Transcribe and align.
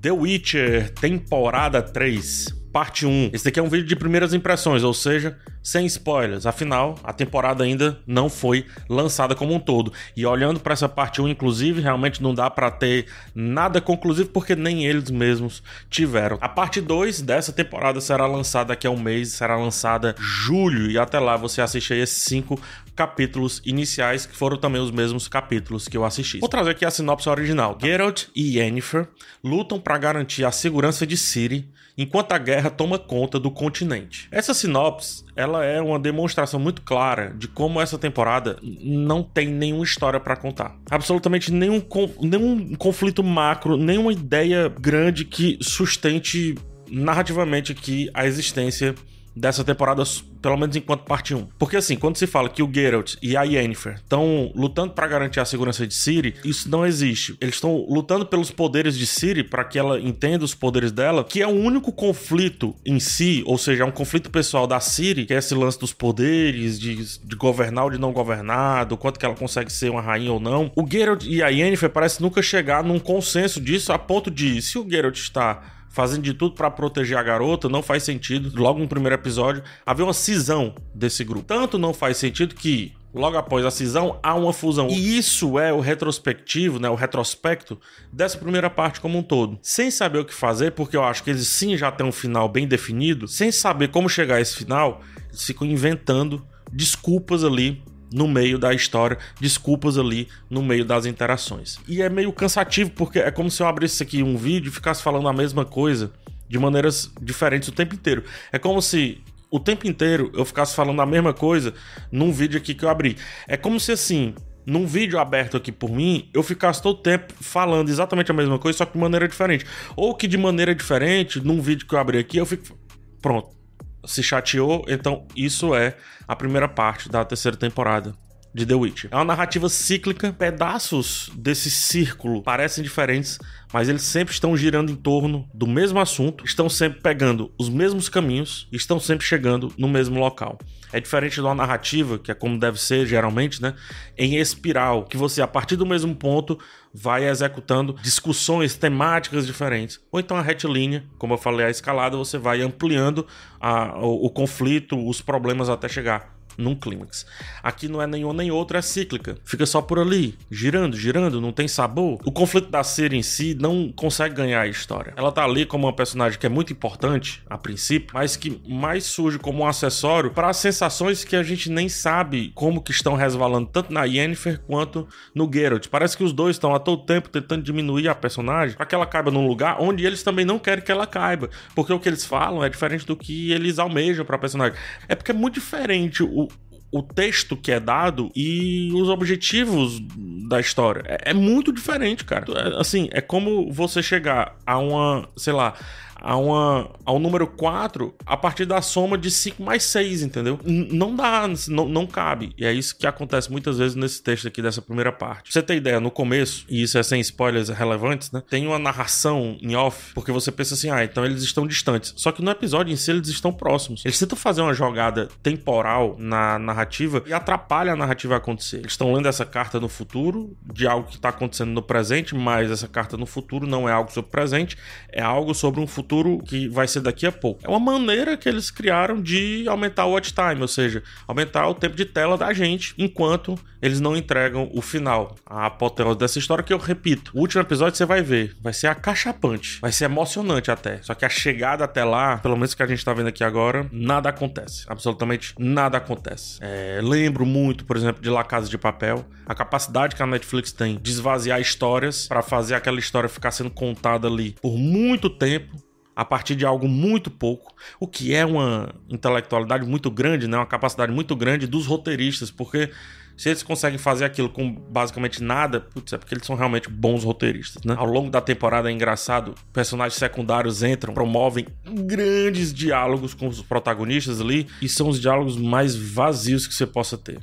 The 0.00 0.12
Witcher, 0.12 0.94
temporada 0.94 1.82
3 1.82 2.60
parte 2.72 3.04
1. 3.04 3.30
Esse 3.32 3.44
daqui 3.44 3.58
é 3.58 3.62
um 3.62 3.68
vídeo 3.68 3.86
de 3.86 3.96
primeiras 3.96 4.32
impressões, 4.32 4.82
ou 4.82 4.94
seja, 4.94 5.36
sem 5.62 5.86
spoilers. 5.86 6.46
Afinal, 6.46 6.94
a 7.02 7.12
temporada 7.12 7.64
ainda 7.64 7.98
não 8.06 8.28
foi 8.28 8.64
lançada 8.88 9.34
como 9.34 9.54
um 9.54 9.58
todo. 9.58 9.92
E 10.16 10.24
olhando 10.24 10.60
para 10.60 10.72
essa 10.72 10.88
parte 10.88 11.20
1, 11.20 11.28
inclusive, 11.28 11.80
realmente 11.80 12.22
não 12.22 12.34
dá 12.34 12.48
para 12.48 12.70
ter 12.70 13.06
nada 13.34 13.80
conclusivo 13.80 14.30
porque 14.30 14.54
nem 14.54 14.86
eles 14.86 15.10
mesmos 15.10 15.62
tiveram. 15.88 16.38
A 16.40 16.48
parte 16.48 16.80
2 16.80 17.22
dessa 17.22 17.52
temporada 17.52 18.00
será 18.00 18.26
lançada 18.26 18.68
daqui 18.68 18.86
a 18.86 18.90
um 18.90 19.00
mês, 19.00 19.30
será 19.30 19.56
lançada 19.56 20.14
julho 20.18 20.90
e 20.90 20.98
até 20.98 21.18
lá 21.18 21.36
você 21.36 21.60
assiste 21.60 21.92
aí 21.92 22.00
esses 22.00 22.22
cinco 22.22 22.60
capítulos 22.94 23.60
iniciais, 23.64 24.26
que 24.26 24.36
foram 24.36 24.56
também 24.56 24.80
os 24.80 24.90
mesmos 24.90 25.28
capítulos 25.28 25.88
que 25.88 25.96
eu 25.96 26.04
assisti. 26.04 26.38
Vou 26.38 26.48
trazer 26.48 26.70
aqui 26.70 26.84
a 26.84 26.90
sinopse 26.90 27.28
original. 27.28 27.78
Geralt 27.80 28.24
e 28.34 28.58
Yennefer 28.58 29.08
lutam 29.42 29.80
para 29.80 29.98
garantir 29.98 30.44
a 30.44 30.50
segurança 30.50 31.06
de 31.06 31.16
Ciri 31.16 31.68
enquanto 31.96 32.32
a 32.32 32.38
guerra 32.38 32.70
toma 32.70 32.98
conta 32.98 33.38
do 33.38 33.50
continente. 33.50 34.26
Essa 34.30 34.54
sinopse, 34.54 35.24
ela 35.36 35.64
é 35.64 35.80
uma 35.80 35.98
demonstração 35.98 36.58
muito 36.58 36.82
clara 36.82 37.34
de 37.36 37.46
como 37.46 37.80
essa 37.80 37.98
temporada 37.98 38.58
não 38.62 39.22
tem 39.22 39.48
nenhuma 39.48 39.84
história 39.84 40.18
para 40.18 40.36
contar. 40.36 40.76
Absolutamente 40.90 41.52
nenhum, 41.52 41.82
nenhum 42.20 42.74
conflito 42.76 43.22
macro, 43.22 43.76
nenhuma 43.76 44.12
ideia 44.12 44.68
grande 44.68 45.24
que 45.24 45.58
sustente 45.60 46.54
narrativamente 46.90 47.72
aqui 47.72 48.10
a 48.14 48.26
existência 48.26 48.94
dessa 49.34 49.64
temporada, 49.64 50.02
pelo 50.42 50.56
menos 50.56 50.76
enquanto 50.76 51.04
parte 51.04 51.34
1. 51.34 51.46
Porque 51.58 51.76
assim, 51.76 51.96
quando 51.96 52.16
se 52.16 52.26
fala 52.26 52.48
que 52.48 52.62
o 52.62 52.70
Geralt 52.72 53.14
e 53.22 53.36
a 53.36 53.42
Yennefer 53.42 53.94
estão 53.94 54.52
lutando 54.54 54.92
para 54.92 55.06
garantir 55.06 55.40
a 55.40 55.44
segurança 55.44 55.86
de 55.86 55.94
Ciri, 55.94 56.34
isso 56.44 56.68
não 56.68 56.86
existe. 56.86 57.36
Eles 57.40 57.54
estão 57.54 57.86
lutando 57.88 58.26
pelos 58.26 58.50
poderes 58.50 58.96
de 58.96 59.06
Ciri 59.06 59.44
para 59.44 59.64
que 59.64 59.78
ela 59.78 60.00
entenda 60.00 60.44
os 60.44 60.54
poderes 60.54 60.92
dela, 60.92 61.24
que 61.24 61.42
é 61.42 61.46
o 61.46 61.50
único 61.50 61.92
conflito 61.92 62.74
em 62.84 62.98
si, 62.98 63.42
ou 63.46 63.58
seja, 63.58 63.84
é 63.84 63.86
um 63.86 63.92
conflito 63.92 64.30
pessoal 64.30 64.66
da 64.66 64.80
Ciri, 64.80 65.26
que 65.26 65.34
é 65.34 65.38
esse 65.38 65.54
lance 65.54 65.78
dos 65.78 65.92
poderes, 65.92 66.78
de, 66.78 67.18
de 67.18 67.36
governar 67.36 67.84
ou 67.84 67.90
de 67.90 67.98
não 67.98 68.12
governar, 68.12 68.86
do 68.86 68.96
quanto 68.96 69.18
que 69.18 69.24
ela 69.24 69.34
consegue 69.34 69.72
ser 69.72 69.90
uma 69.90 70.00
rainha 70.00 70.32
ou 70.32 70.40
não. 70.40 70.70
O 70.74 70.86
Geralt 70.88 71.24
e 71.24 71.42
a 71.42 71.48
Yennefer 71.48 71.90
parece 71.90 72.20
nunca 72.20 72.42
chegar 72.42 72.82
num 72.82 72.98
consenso 72.98 73.60
disso 73.60 73.92
a 73.92 73.98
ponto 73.98 74.30
de, 74.30 74.60
se 74.60 74.78
o 74.78 74.88
Geralt 74.88 75.16
está 75.16 75.79
fazendo 75.90 76.22
de 76.22 76.32
tudo 76.32 76.54
para 76.54 76.70
proteger 76.70 77.18
a 77.18 77.22
garota, 77.22 77.68
não 77.68 77.82
faz 77.82 78.04
sentido, 78.04 78.50
logo 78.58 78.78
no 78.78 78.88
primeiro 78.88 79.14
episódio, 79.14 79.62
haver 79.84 80.04
uma 80.04 80.14
cisão 80.14 80.74
desse 80.94 81.24
grupo. 81.24 81.44
Tanto 81.44 81.78
não 81.78 81.92
faz 81.92 82.16
sentido 82.16 82.54
que 82.54 82.94
Logo 83.12 83.36
após 83.36 83.64
a 83.64 83.70
cisão, 83.72 84.20
há 84.22 84.34
uma 84.34 84.52
fusão. 84.52 84.86
E 84.88 85.18
isso 85.18 85.58
é 85.58 85.72
o 85.72 85.80
retrospectivo, 85.80 86.78
né, 86.78 86.88
o 86.88 86.94
retrospecto 86.94 87.78
dessa 88.12 88.38
primeira 88.38 88.70
parte 88.70 89.00
como 89.00 89.18
um 89.18 89.22
todo. 89.22 89.58
Sem 89.62 89.90
saber 89.90 90.20
o 90.20 90.24
que 90.24 90.32
fazer, 90.32 90.72
porque 90.72 90.96
eu 90.96 91.02
acho 91.02 91.24
que 91.24 91.30
eles 91.30 91.48
sim 91.48 91.76
já 91.76 91.90
têm 91.90 92.06
um 92.06 92.12
final 92.12 92.48
bem 92.48 92.68
definido, 92.68 93.26
sem 93.26 93.50
saber 93.50 93.88
como 93.88 94.08
chegar 94.08 94.36
a 94.36 94.40
esse 94.40 94.56
final, 94.56 95.00
eles 95.28 95.44
ficam 95.44 95.66
inventando 95.66 96.46
desculpas 96.72 97.42
ali 97.42 97.82
no 98.12 98.26
meio 98.26 98.58
da 98.58 98.74
história, 98.74 99.18
desculpas 99.40 99.96
ali 99.96 100.28
no 100.48 100.62
meio 100.62 100.84
das 100.84 101.06
interações. 101.06 101.78
E 101.86 102.02
é 102.02 102.08
meio 102.08 102.32
cansativo 102.32 102.90
porque 102.90 103.18
é 103.18 103.30
como 103.30 103.50
se 103.50 103.62
eu 103.62 103.66
abrisse 103.66 104.02
aqui 104.02 104.22
um 104.22 104.36
vídeo 104.36 104.68
e 104.68 104.72
ficasse 104.72 105.02
falando 105.02 105.28
a 105.28 105.32
mesma 105.32 105.64
coisa 105.64 106.12
de 106.48 106.58
maneiras 106.58 107.10
diferentes 107.20 107.68
o 107.68 107.72
tempo 107.72 107.94
inteiro. 107.94 108.24
É 108.50 108.58
como 108.58 108.82
se 108.82 109.22
o 109.50 109.60
tempo 109.60 109.86
inteiro 109.86 110.30
eu 110.34 110.44
ficasse 110.44 110.74
falando 110.74 111.00
a 111.00 111.06
mesma 111.06 111.32
coisa 111.32 111.72
num 112.10 112.32
vídeo 112.32 112.58
aqui 112.58 112.74
que 112.74 112.84
eu 112.84 112.88
abri. 112.88 113.16
É 113.46 113.56
como 113.56 113.78
se 113.78 113.92
assim, 113.92 114.34
num 114.66 114.86
vídeo 114.86 115.18
aberto 115.18 115.56
aqui 115.56 115.70
por 115.70 115.90
mim, 115.90 116.28
eu 116.34 116.42
ficasse 116.42 116.82
todo 116.82 116.98
o 116.98 117.02
tempo 117.02 117.32
falando 117.40 117.88
exatamente 117.88 118.30
a 118.30 118.34
mesma 118.34 118.58
coisa, 118.58 118.78
só 118.78 118.84
que 118.86 118.92
de 118.92 118.98
maneira 118.98 119.28
diferente. 119.28 119.64
Ou 119.96 120.14
que 120.14 120.26
de 120.26 120.36
maneira 120.36 120.74
diferente, 120.74 121.40
num 121.40 121.60
vídeo 121.60 121.86
que 121.86 121.94
eu 121.94 121.98
abri 121.98 122.18
aqui, 122.18 122.38
eu 122.38 122.46
fico. 122.46 122.78
Pronto 123.22 123.59
se 124.04 124.22
chateou, 124.22 124.84
então 124.88 125.26
isso 125.36 125.74
é 125.74 125.96
a 126.26 126.34
primeira 126.34 126.68
parte 126.68 127.08
da 127.08 127.24
terceira 127.24 127.56
temporada 127.56 128.14
de 128.52 128.66
The 128.66 128.74
Witcher. 128.74 129.10
É 129.12 129.16
uma 129.16 129.24
narrativa 129.24 129.68
cíclica, 129.68 130.32
pedaços 130.32 131.30
desse 131.36 131.70
círculo 131.70 132.42
parecem 132.42 132.82
diferentes, 132.82 133.38
mas 133.72 133.88
eles 133.88 134.02
sempre 134.02 134.34
estão 134.34 134.56
girando 134.56 134.90
em 134.90 134.96
torno 134.96 135.48
do 135.54 135.66
mesmo 135.66 136.00
assunto, 136.00 136.44
estão 136.44 136.68
sempre 136.68 137.00
pegando 137.00 137.52
os 137.58 137.68
mesmos 137.68 138.08
caminhos 138.08 138.68
estão 138.72 138.98
sempre 138.98 139.24
chegando 139.24 139.72
no 139.78 139.88
mesmo 139.88 140.18
local. 140.18 140.58
É 140.92 140.98
diferente 140.98 141.34
de 141.34 141.40
uma 141.40 141.54
narrativa, 141.54 142.18
que 142.18 142.32
é 142.32 142.34
como 142.34 142.58
deve 142.58 142.80
ser 142.80 143.06
geralmente, 143.06 143.62
né? 143.62 143.74
Em 144.18 144.36
espiral, 144.36 145.04
que 145.04 145.16
você, 145.16 145.40
a 145.40 145.46
partir 145.46 145.76
do 145.76 145.86
mesmo 145.86 146.14
ponto, 146.16 146.58
vai 146.92 147.28
executando 147.28 147.96
discussões 148.02 148.76
temáticas 148.76 149.46
diferentes. 149.46 150.00
Ou 150.10 150.18
então 150.18 150.36
a 150.36 150.42
retilínea, 150.42 151.04
como 151.16 151.34
eu 151.34 151.38
falei, 151.38 151.66
a 151.66 151.70
escalada, 151.70 152.16
você 152.16 152.38
vai 152.38 152.60
ampliando 152.60 153.24
a, 153.60 153.98
o, 153.98 154.26
o 154.26 154.30
conflito, 154.30 154.98
os 155.08 155.20
problemas 155.20 155.68
até 155.68 155.88
chegar 155.88 156.39
num 156.56 156.74
clímax. 156.74 157.26
Aqui 157.62 157.88
não 157.88 158.00
é 158.00 158.06
nenhuma 158.06 158.34
nem 158.34 158.50
outra, 158.50 158.78
é 158.78 158.82
cíclica. 158.82 159.36
Fica 159.44 159.66
só 159.66 159.80
por 159.80 159.98
ali, 159.98 160.36
girando, 160.50 160.96
girando, 160.96 161.40
não 161.40 161.52
tem 161.52 161.68
sabor. 161.68 162.20
O 162.24 162.32
conflito 162.32 162.70
da 162.70 162.82
Ciri 162.82 163.16
em 163.16 163.22
si 163.22 163.56
não 163.58 163.92
consegue 163.92 164.34
ganhar 164.34 164.62
a 164.62 164.68
história. 164.68 165.12
Ela 165.16 165.32
tá 165.32 165.44
ali 165.44 165.66
como 165.66 165.86
uma 165.86 165.92
personagem 165.92 166.38
que 166.38 166.46
é 166.46 166.48
muito 166.48 166.72
importante, 166.72 167.42
a 167.48 167.56
princípio, 167.56 168.10
mas 168.14 168.36
que 168.36 168.60
mais 168.66 169.04
surge 169.04 169.38
como 169.38 169.62
um 169.62 169.66
acessório 169.66 170.30
para 170.30 170.52
sensações 170.52 171.24
que 171.24 171.36
a 171.36 171.42
gente 171.42 171.70
nem 171.70 171.88
sabe 171.88 172.52
como 172.54 172.82
que 172.82 172.92
estão 172.92 173.14
resvalando 173.14 173.68
tanto 173.68 173.92
na 173.92 174.04
Yennefer 174.04 174.60
quanto 174.66 175.06
no 175.34 175.50
Geralt. 175.52 175.88
Parece 175.88 176.16
que 176.16 176.24
os 176.24 176.32
dois 176.32 176.56
estão 176.56 176.74
a 176.74 176.78
todo 176.78 177.04
tempo 177.04 177.28
tentando 177.28 177.62
diminuir 177.62 178.08
a 178.08 178.14
personagem 178.14 178.76
para 178.76 178.86
que 178.86 178.94
ela 178.94 179.06
caiba 179.06 179.30
num 179.30 179.46
lugar 179.46 179.76
onde 179.80 180.04
eles 180.04 180.22
também 180.22 180.44
não 180.44 180.58
querem 180.58 180.82
que 180.82 180.92
ela 180.92 181.06
caiba, 181.06 181.50
porque 181.74 181.92
o 181.92 181.98
que 181.98 182.08
eles 182.08 182.24
falam 182.24 182.64
é 182.64 182.68
diferente 182.68 183.06
do 183.06 183.16
que 183.16 183.52
eles 183.52 183.78
almejam 183.78 184.24
para 184.24 184.38
personagem. 184.38 184.78
É 185.08 185.14
porque 185.14 185.30
é 185.30 185.34
muito 185.34 185.54
diferente 185.54 186.22
o, 186.22 186.48
o 186.92 187.02
texto 187.02 187.56
que 187.56 187.70
é 187.70 187.78
dado 187.78 188.30
e 188.34 188.90
os 188.94 189.08
objetivos 189.08 190.00
da 190.48 190.58
história. 190.58 191.04
É, 191.06 191.30
é 191.30 191.34
muito 191.34 191.72
diferente, 191.72 192.24
cara. 192.24 192.46
É, 192.52 192.80
assim, 192.80 193.08
é 193.12 193.20
como 193.20 193.72
você 193.72 194.02
chegar 194.02 194.56
a 194.66 194.78
uma, 194.78 195.28
sei 195.36 195.52
lá, 195.52 195.74
a 196.20 196.36
uma, 196.36 196.90
ao 197.04 197.18
número 197.18 197.46
4 197.46 198.14
a 198.24 198.36
partir 198.36 198.64
da 198.64 198.80
soma 198.82 199.16
de 199.16 199.30
5 199.30 199.62
mais 199.62 199.82
6, 199.84 200.22
entendeu? 200.22 200.58
N 200.64 200.90
não 200.92 201.14
dá, 201.14 201.48
não, 201.68 201.88
não 201.88 202.06
cabe. 202.06 202.52
E 202.58 202.64
é 202.64 202.72
isso 202.72 202.96
que 202.96 203.06
acontece 203.06 203.50
muitas 203.50 203.78
vezes 203.78 203.94
nesse 203.96 204.22
texto 204.22 204.46
aqui 204.46 204.60
dessa 204.60 204.82
primeira 204.82 205.10
parte. 205.10 205.44
Pra 205.44 205.52
você 205.52 205.62
ter 205.62 205.76
ideia, 205.76 206.00
no 206.00 206.10
começo, 206.10 206.64
e 206.68 206.82
isso 206.82 206.98
é 206.98 207.02
sem 207.02 207.20
spoilers 207.20 207.68
relevantes, 207.68 208.30
né? 208.30 208.42
Tem 208.48 208.66
uma 208.66 208.78
narração 208.78 209.56
em 209.60 209.74
off, 209.74 210.12
porque 210.14 210.32
você 210.32 210.52
pensa 210.52 210.74
assim, 210.74 210.90
ah, 210.90 211.02
então 211.02 211.24
eles 211.24 211.42
estão 211.42 211.66
distantes. 211.66 212.12
Só 212.16 212.32
que 212.32 212.42
no 212.42 212.50
episódio 212.50 212.92
em 212.92 212.96
si 212.96 213.10
eles 213.10 213.28
estão 213.28 213.52
próximos. 213.52 214.04
Eles 214.04 214.18
tentam 214.18 214.36
fazer 214.36 214.60
uma 214.62 214.74
jogada 214.74 215.28
temporal 215.42 216.16
na 216.18 216.58
narrativa 216.58 217.22
e 217.26 217.32
atrapalha 217.32 217.92
a 217.92 217.96
narrativa 217.96 218.34
a 218.34 218.38
acontecer. 218.38 218.78
Eles 218.78 218.92
estão 218.92 219.12
lendo 219.12 219.28
essa 219.28 219.44
carta 219.44 219.80
no 219.80 219.88
futuro, 219.88 220.56
de 220.72 220.86
algo 220.86 221.08
que 221.08 221.16
está 221.16 221.30
acontecendo 221.30 221.70
no 221.70 221.82
presente, 221.82 222.34
mas 222.34 222.70
essa 222.70 222.88
carta 222.88 223.16
no 223.16 223.26
futuro 223.26 223.66
não 223.66 223.88
é 223.88 223.92
algo 223.92 224.12
sobre 224.12 224.28
o 224.28 224.30
presente, 224.30 224.76
é 225.10 225.22
algo 225.22 225.54
sobre 225.54 225.80
um 225.80 225.86
futuro 225.86 226.09
futuro 226.10 226.42
que 226.44 226.68
vai 226.68 226.88
ser 226.88 227.00
daqui 227.00 227.24
a 227.24 227.30
pouco. 227.30 227.60
É 227.64 227.68
uma 227.68 227.78
maneira 227.78 228.36
que 228.36 228.48
eles 228.48 228.68
criaram 228.68 229.22
de 229.22 229.64
aumentar 229.68 230.06
o 230.06 230.12
watch 230.12 230.34
time, 230.34 230.60
ou 230.60 230.66
seja, 230.66 231.04
aumentar 231.26 231.68
o 231.68 231.74
tempo 231.74 231.94
de 231.94 232.04
tela 232.04 232.36
da 232.36 232.52
gente, 232.52 232.92
enquanto 232.98 233.56
eles 233.80 234.00
não 234.00 234.16
entregam 234.16 234.68
o 234.74 234.82
final. 234.82 235.36
A 235.46 235.66
apoteose 235.66 236.18
dessa 236.18 236.38
história 236.38 236.64
que 236.64 236.72
eu 236.72 236.78
repito. 236.78 237.30
O 237.34 237.40
último 237.40 237.62
episódio 237.62 237.96
você 237.96 238.04
vai 238.04 238.22
ver, 238.22 238.56
vai 238.60 238.72
ser 238.72 238.88
acachapante, 238.88 239.78
vai 239.80 239.92
ser 239.92 240.06
emocionante 240.06 240.70
até. 240.70 241.00
Só 241.02 241.14
que 241.14 241.24
a 241.24 241.28
chegada 241.28 241.84
até 241.84 242.04
lá, 242.04 242.38
pelo 242.38 242.56
menos 242.56 242.74
que 242.74 242.82
a 242.82 242.86
gente 242.86 243.04
tá 243.04 243.12
vendo 243.12 243.28
aqui 243.28 243.44
agora, 243.44 243.88
nada 243.92 244.28
acontece. 244.28 244.84
Absolutamente 244.88 245.54
nada 245.58 245.96
acontece. 245.96 246.58
É, 246.60 247.00
lembro 247.02 247.46
muito, 247.46 247.84
por 247.84 247.96
exemplo, 247.96 248.20
de 248.20 248.28
La 248.28 248.42
Casa 248.42 248.68
de 248.68 248.76
Papel, 248.76 249.24
a 249.46 249.54
capacidade 249.54 250.16
que 250.16 250.22
a 250.22 250.26
Netflix 250.26 250.72
tem 250.72 250.98
de 251.00 251.10
esvaziar 251.10 251.60
histórias 251.60 252.26
para 252.26 252.42
fazer 252.42 252.74
aquela 252.74 252.98
história 252.98 253.28
ficar 253.28 253.52
sendo 253.52 253.70
contada 253.70 254.26
ali 254.26 254.56
por 254.60 254.76
muito 254.76 255.30
tempo 255.30 255.89
a 256.20 256.24
partir 256.26 256.54
de 256.54 256.66
algo 256.66 256.86
muito 256.86 257.30
pouco, 257.30 257.74
o 257.98 258.06
que 258.06 258.34
é 258.34 258.44
uma 258.44 258.94
intelectualidade 259.08 259.86
muito 259.86 260.10
grande, 260.10 260.46
né? 260.46 260.58
uma 260.58 260.66
capacidade 260.66 261.10
muito 261.10 261.34
grande 261.34 261.66
dos 261.66 261.86
roteiristas, 261.86 262.50
porque 262.50 262.90
se 263.38 263.48
eles 263.48 263.62
conseguem 263.62 263.98
fazer 263.98 264.26
aquilo 264.26 264.50
com 264.50 264.70
basicamente 264.70 265.42
nada, 265.42 265.80
putz, 265.80 266.12
é 266.12 266.18
porque 266.18 266.34
eles 266.34 266.44
são 266.44 266.56
realmente 266.56 266.90
bons 266.90 267.24
roteiristas, 267.24 267.82
né? 267.84 267.94
Ao 267.96 268.04
longo 268.04 268.28
da 268.28 268.42
temporada 268.42 268.90
é 268.90 268.92
engraçado, 268.92 269.54
personagens 269.72 270.18
secundários 270.18 270.82
entram, 270.82 271.14
promovem 271.14 271.66
grandes 272.04 272.70
diálogos 272.70 273.32
com 273.32 273.48
os 273.48 273.62
protagonistas 273.62 274.42
ali, 274.42 274.66
e 274.82 274.90
são 274.90 275.08
os 275.08 275.18
diálogos 275.18 275.56
mais 275.56 275.96
vazios 275.96 276.66
que 276.66 276.74
você 276.74 276.86
possa 276.86 277.16
ter. 277.16 277.40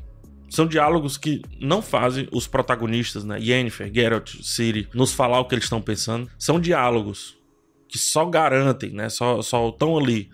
São 0.52 0.68
diálogos 0.68 1.18
que 1.18 1.42
não 1.60 1.82
fazem 1.82 2.28
os 2.32 2.46
protagonistas, 2.46 3.24
né? 3.24 3.40
Yennefer, 3.40 3.92
Geralt, 3.92 4.36
Ciri, 4.44 4.88
nos 4.94 5.14
falar 5.14 5.40
o 5.40 5.46
que 5.46 5.56
eles 5.56 5.66
estão 5.66 5.82
pensando. 5.82 6.30
São 6.38 6.60
diálogos 6.60 7.38
que 7.88 7.98
só 7.98 8.26
garantem, 8.26 8.92
né? 8.92 9.10
Só, 9.10 9.42
só 9.42 9.70
estão 9.70 9.98
ali 9.98 10.30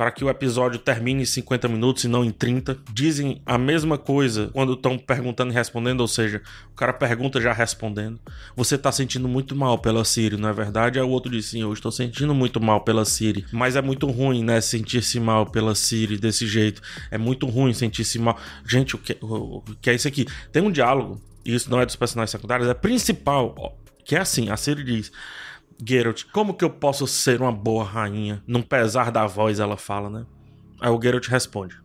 para 0.00 0.10
que 0.10 0.24
o 0.24 0.30
episódio 0.30 0.78
termine 0.78 1.24
em 1.24 1.26
50 1.26 1.68
minutos 1.68 2.04
e 2.04 2.08
não 2.08 2.24
em 2.24 2.30
30. 2.30 2.74
Dizem 2.90 3.42
a 3.44 3.58
mesma 3.58 3.98
coisa 3.98 4.48
quando 4.50 4.72
estão 4.72 4.96
perguntando 4.96 5.52
e 5.52 5.54
respondendo, 5.54 6.00
ou 6.00 6.08
seja, 6.08 6.40
o 6.72 6.74
cara 6.74 6.94
pergunta 6.94 7.38
já 7.38 7.52
respondendo. 7.52 8.18
Você 8.56 8.78
tá 8.78 8.90
sentindo 8.90 9.28
muito 9.28 9.54
mal 9.54 9.76
pela 9.76 10.02
Siri, 10.02 10.38
não 10.38 10.48
é 10.48 10.54
verdade? 10.54 10.98
Aí 10.98 11.04
o 11.04 11.10
outro 11.10 11.30
diz 11.30 11.44
sim, 11.44 11.60
eu 11.60 11.70
estou 11.70 11.92
sentindo 11.92 12.34
muito 12.34 12.58
mal 12.58 12.80
pela 12.80 13.04
Siri. 13.04 13.44
Mas 13.52 13.76
é 13.76 13.82
muito 13.82 14.06
ruim, 14.06 14.42
né, 14.42 14.62
sentir-se 14.62 15.20
mal 15.20 15.44
pela 15.44 15.74
Siri 15.74 16.16
desse 16.16 16.46
jeito. 16.46 16.80
É 17.10 17.18
muito 17.18 17.44
ruim 17.44 17.74
sentir-se 17.74 18.18
mal. 18.18 18.38
Gente, 18.66 18.96
o 18.96 18.98
que, 18.98 19.18
o 19.20 19.62
que 19.82 19.90
é 19.90 19.94
isso 19.94 20.08
aqui? 20.08 20.24
Tem 20.50 20.62
um 20.62 20.72
diálogo, 20.72 21.20
e 21.44 21.54
isso 21.54 21.70
não 21.70 21.78
é 21.78 21.84
dos 21.84 21.96
personagens 21.96 22.30
secundários, 22.30 22.70
é 22.70 22.72
principal, 22.72 23.76
que 24.02 24.16
é 24.16 24.20
assim, 24.20 24.48
a 24.48 24.56
Siri 24.56 24.82
diz... 24.82 25.12
Geralt, 25.86 26.24
como 26.32 26.54
que 26.54 26.64
eu 26.64 26.70
posso 26.70 27.06
ser 27.06 27.40
uma 27.40 27.52
boa 27.52 27.84
rainha? 27.84 28.42
Num 28.46 28.62
pesar 28.62 29.10
da 29.10 29.26
voz, 29.26 29.58
ela 29.60 29.76
fala, 29.76 30.10
né? 30.10 30.26
Aí 30.80 30.90
o 30.90 31.00
Geralt 31.00 31.26
responde: 31.28 31.80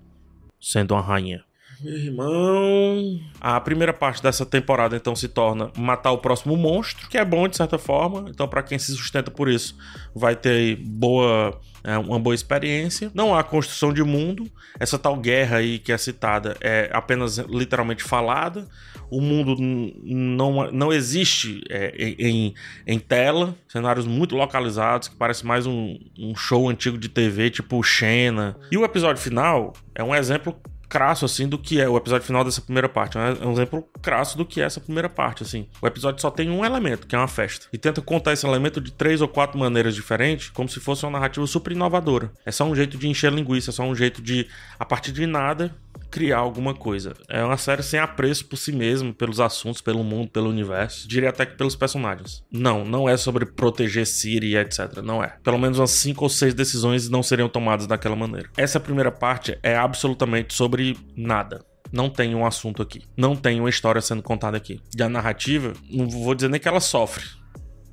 sendo 0.60 0.94
uma 0.94 1.02
rainha. 1.02 1.44
Meu 1.86 1.98
irmão. 1.98 3.22
A 3.40 3.62
primeira 3.62 3.94
parte 3.94 4.24
dessa 4.24 4.44
temporada 4.44 4.96
então 4.96 5.16
se 5.16 5.28
torna 5.28 5.72
matar 5.78 6.12
o 6.12 6.18
próximo 6.18 6.58
monstro, 6.58 7.08
que 7.08 7.16
é 7.16 7.24
bom 7.24 7.48
de 7.48 7.56
certa 7.56 7.78
forma. 7.78 8.26
Então, 8.28 8.48
para 8.48 8.64
quem 8.64 8.80
se 8.80 8.92
sustenta 8.94 9.30
por 9.30 9.48
isso, 9.48 9.78
vai 10.16 10.36
ter 10.36 10.78
boa 10.78 11.62
é 11.84 11.96
uma 12.00 12.18
boa 12.18 12.34
experiência. 12.34 13.12
Não 13.14 13.36
há 13.36 13.44
construção 13.44 13.94
de 13.94 14.02
mundo. 14.02 14.50
Essa 14.80 14.98
tal 14.98 15.16
guerra 15.16 15.58
aí 15.58 15.78
que 15.78 15.92
é 15.92 15.98
citada 16.00 16.58
é 16.60 16.90
apenas 16.92 17.38
literalmente 17.38 18.04
falada. 18.04 18.68
O 19.12 19.22
mundo 19.22 19.56
não, 19.60 20.72
não 20.72 20.92
existe 20.92 21.62
é, 21.70 21.94
em, 22.18 22.56
em 22.88 22.98
tela. 22.98 23.56
Cenários 23.68 24.08
muito 24.08 24.36
localizados, 24.36 25.08
que 25.08 25.16
parece 25.16 25.46
mais 25.46 25.68
um, 25.68 26.00
um 26.18 26.36
show 26.36 26.68
antigo 26.68 26.98
de 26.98 27.08
TV, 27.08 27.52
tipo 27.52 27.84
Xena. 27.84 28.58
E 28.72 28.78
o 28.80 28.84
episódio 28.84 29.22
final 29.22 29.72
é 29.94 30.04
um 30.04 30.16
exemplo 30.16 30.60
crasso, 30.90 31.26
assim, 31.26 31.48
do 31.48 31.58
que 31.58 31.80
é 31.80 31.88
o 31.88 31.98
episódio 31.98 32.26
final 32.26 32.44
dessa 32.44 32.62
primeira 32.62 32.88
parte. 32.88 33.18
É 33.18 33.46
um 33.46 33.52
exemplo 33.52 33.88
crasso 34.02 34.38
do 34.38 34.46
que 34.46 34.62
é 34.62 34.66
essa 34.66 34.80
primeira 34.80 35.10
parte, 35.10 35.44
assim. 35.44 35.68
O 35.82 35.88
episódio 35.88 36.22
só 36.22 36.30
tem 36.30 36.50
um 36.50 36.64
elemento, 36.64 37.08
que 37.08 37.16
é 37.16 37.18
uma 37.18 37.28
festa. 37.28 37.68
E 37.72 37.78
tenta 37.78 38.02
contar 38.02 38.34
esse 38.34 38.46
elemento 38.46 38.80
de 38.80 38.92
três 38.92 39.22
ou 39.22 39.28
quatro 39.28 39.58
maneiras 39.58 39.96
diferentes, 39.96 40.50
como 40.50 40.70
se 40.70 40.80
fosse 40.80 41.06
uma 41.06 41.12
narrativa 41.12 41.46
super 41.48 41.72
inovadora. 41.72 42.32
É 42.46 42.52
só 42.52 42.66
um 42.66 42.76
jeito 42.76 42.98
de 42.98 43.08
encher 43.08 43.32
linguiça, 43.32 43.72
é 43.72 43.74
só 43.74 43.84
um 43.84 43.96
jeito 43.96 44.22
de, 44.22 44.48
a 44.80 44.86
partir 44.86 45.12
de 45.12 45.26
nada, 45.26 45.76
criar 46.16 46.38
alguma 46.38 46.74
coisa. 46.74 47.14
É 47.28 47.44
uma 47.44 47.58
série 47.58 47.84
sem 47.84 48.00
apreço 48.00 48.46
por 48.46 48.56
si 48.56 48.72
mesmo, 48.72 49.14
pelos 49.14 49.42
assuntos, 49.42 49.82
pelo 49.82 50.02
mundo, 50.02 50.30
pelo 50.30 50.50
universo. 50.50 51.06
Diria 51.10 51.28
até 51.28 51.46
que 51.46 51.58
pelos 51.58 51.76
personagens. 51.76 52.42
Não, 52.50 52.86
não 52.86 53.10
é 53.10 53.18
sobre 53.18 53.46
proteger 53.46 54.08
Siri 54.08 54.52
e 54.52 54.58
etc. 54.58 55.02
Não 55.04 55.22
é. 55.22 55.36
Pelo 55.44 55.58
menos 55.58 55.78
umas 55.78 55.92
cinco 55.92 56.24
ou 56.24 56.30
seis 56.30 56.54
decisões 56.54 57.10
não 57.10 57.22
seriam 57.22 57.50
tomadas 57.50 57.86
daquela 57.86 58.16
maneira. 58.16 58.50
Essa 58.56 58.80
primeira 58.80 59.12
parte 59.12 59.60
é 59.62 59.76
absolutamente 59.76 60.54
sobre 60.54 60.98
nada. 61.18 61.66
Não 61.92 62.10
tem 62.10 62.34
um 62.34 62.46
assunto 62.46 62.82
aqui. 62.82 63.02
Não 63.18 63.36
tem 63.36 63.60
uma 63.60 63.70
história 63.70 64.00
sendo 64.00 64.24
contada 64.24 64.56
aqui. 64.56 64.80
E 64.98 65.04
a 65.04 65.10
narrativa, 65.10 65.74
não 65.92 66.10
vou 66.10 66.34
dizer 66.34 66.50
nem 66.50 66.62
que 66.62 66.68
ela 66.70 66.80
sofre. 66.80 67.26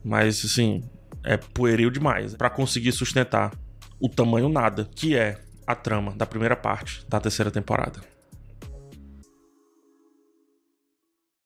Mas, 0.04 0.44
assim, 0.44 0.80
é 1.24 1.36
pueril 1.36 1.90
demais 1.90 2.36
para 2.36 2.48
conseguir 2.48 2.92
sustentar 2.92 3.50
o 4.00 4.08
tamanho 4.08 4.48
nada 4.48 4.88
que 4.94 5.16
é 5.16 5.40
a 5.66 5.74
trama 5.74 6.12
da 6.16 6.24
primeira 6.24 6.54
parte 6.54 7.04
da 7.08 7.20
terceira 7.20 7.50
temporada. 7.50 8.12